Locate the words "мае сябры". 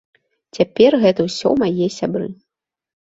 1.65-2.27